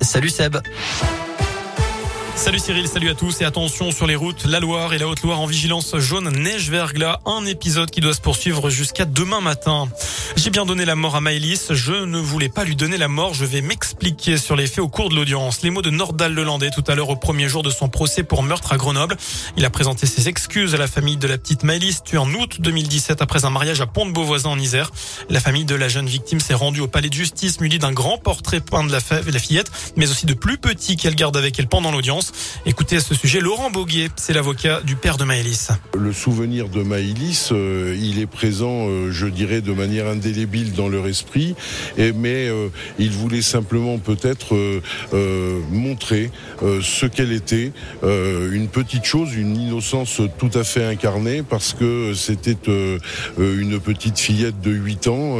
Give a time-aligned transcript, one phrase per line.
[0.00, 0.56] Salut Seb.
[2.38, 5.40] Salut Cyril, salut à tous et attention sur les routes, la Loire et la Haute-Loire
[5.40, 9.88] en vigilance jaune neige verglas, un épisode qui doit se poursuivre jusqu'à demain matin.
[10.36, 13.34] J'ai bien donné la mort à Maëlys, je ne voulais pas lui donner la mort,
[13.34, 15.62] je vais m'expliquer sur les faits au cours de l'audience.
[15.62, 18.44] Les mots de Nordal Lelandais tout à l'heure au premier jour de son procès pour
[18.44, 19.16] meurtre à Grenoble.
[19.56, 22.60] Il a présenté ses excuses à la famille de la petite Maëlys tuée en août
[22.60, 24.92] 2017 après un mariage à Pont-de-Beauvoisin en Isère.
[25.28, 28.18] La famille de la jeune victime s'est rendue au palais de justice muni d'un grand
[28.18, 31.90] portrait peint de la fillette, mais aussi de plus petits qu'elle garde avec elle pendant
[31.90, 32.27] l'audience.
[32.66, 35.70] Écoutez à ce sujet Laurent Boguier, c'est l'avocat du père de Maëlys.
[35.96, 40.88] Le souvenir de Maëlys, euh, il est présent, euh, je dirais, de manière indélébile dans
[40.88, 41.54] leur esprit,
[41.96, 44.56] mais euh, il voulait simplement peut-être
[46.08, 46.30] montrer
[46.82, 47.72] ce qu'elle était,
[48.02, 52.56] une petite chose, une innocence tout à fait incarnée, parce que c'était
[53.38, 55.36] une petite fillette de 8 ans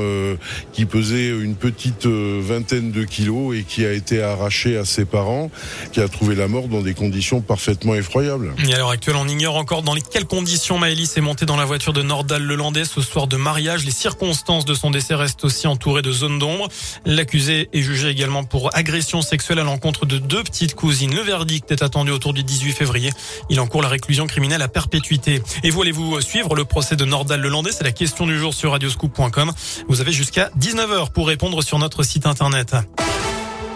[0.73, 5.51] qui pesait une petite vingtaine de kilos et qui a été arrachée à ses parents,
[5.93, 8.53] qui a trouvé la mort dans des conditions parfaitement effroyables.
[8.67, 11.65] Et à l'heure actuelle, on ignore encore dans quelles conditions Maëlys est montée dans la
[11.65, 13.85] voiture de Nordal Lelandais ce soir de mariage.
[13.85, 16.69] Les circonstances de son décès restent aussi entourées de zones d'ombre.
[17.05, 21.15] L'accusé est jugé également pour agression sexuelle à l'encontre de deux petites cousines.
[21.15, 23.13] Le verdict est attendu autour du 18 février.
[23.49, 25.41] Il encourt la réclusion criminelle à perpétuité.
[25.63, 28.73] Et vous allez-vous suivre le procès de Nordal Lelandais C'est la question du jour sur
[28.73, 29.53] radioscoop.com.
[29.89, 32.75] Vous avez jusqu'à 19h pour répondre sur notre site internet.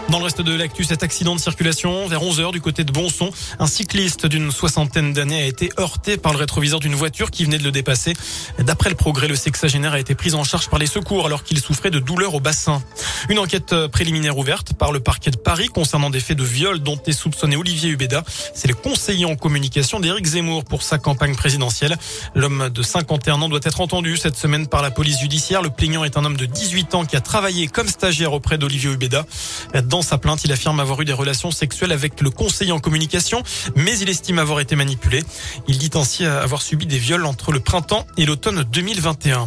[0.09, 3.31] Dans le reste de l'actu, cet accident de circulation vers 11h du côté de Bonson,
[3.57, 7.57] un cycliste d'une soixantaine d'années a été heurté par le rétroviseur d'une voiture qui venait
[7.57, 8.13] de le dépasser.
[8.59, 11.59] D'après le progrès, le sexagénaire a été pris en charge par les secours alors qu'il
[11.59, 12.83] souffrait de douleurs au bassin.
[13.29, 16.99] Une enquête préliminaire ouverte par le parquet de Paris concernant des faits de viol dont
[17.07, 18.23] est soupçonné Olivier Hubeda.
[18.53, 21.97] C'est le conseiller en communication d'Éric Zemmour pour sa campagne présidentielle.
[22.35, 25.61] L'homme de 51 ans doit être entendu cette semaine par la police judiciaire.
[25.61, 28.91] Le plaignant est un homme de 18 ans qui a travaillé comme stagiaire auprès d'Olivier
[28.91, 29.25] Hubeda.
[29.93, 33.43] Dans sa plainte, il affirme avoir eu des relations sexuelles avec le conseiller en communication,
[33.75, 35.23] mais il estime avoir été manipulé.
[35.67, 39.45] Il dit ainsi avoir subi des viols entre le printemps et l'automne 2021.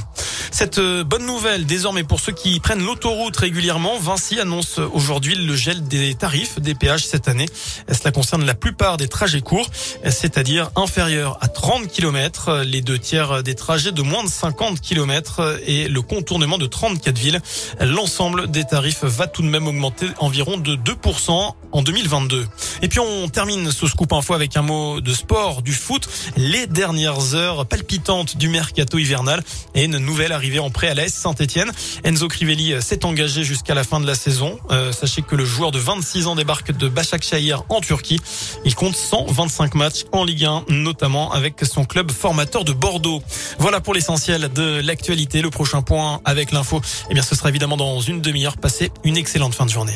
[0.58, 5.54] Cette euh, bonne nouvelle, désormais pour ceux qui prennent l'autoroute régulièrement, Vinci annonce aujourd'hui le
[5.54, 7.44] gel des tarifs des péages cette année.
[7.92, 9.68] Cela concerne la plupart des trajets courts,
[10.02, 15.58] c'est-à-dire inférieurs à 30 km, les deux tiers des trajets de moins de 50 km
[15.66, 17.42] et le contournement de 34 villes.
[17.82, 22.46] L'ensemble des tarifs va tout de même augmenter environ de 2% en 2022.
[22.82, 26.66] Et puis on termine ce scoop info avec un mot de sport, du foot, les
[26.66, 29.42] dernières heures palpitantes du mercato hivernal
[29.74, 31.70] et une nouvelle arrivée en prêt à l'AS Saint-Etienne.
[32.04, 34.58] Enzo Crivelli s'est engagé jusqu'à la fin de la saison.
[34.70, 38.20] Euh, sachez que le joueur de 26 ans débarque de Başakşehir en Turquie.
[38.64, 43.22] Il compte 125 matchs en Ligue 1, notamment avec son club formateur de Bordeaux.
[43.58, 45.42] Voilà pour l'essentiel de l'actualité.
[45.42, 48.56] Le prochain point avec l'info, eh bien ce sera évidemment dans une demi-heure.
[48.56, 49.94] Passez une excellente fin de journée.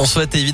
[0.00, 0.48] On souhaite évidemment